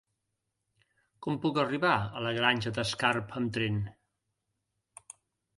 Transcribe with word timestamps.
Com 1.25 1.37
puc 1.43 1.59
arribar 1.65 1.91
a 1.99 2.23
la 2.29 2.33
Granja 2.39 2.73
d'Escarp 2.79 3.39
amb 3.43 3.55
tren? 3.59 3.81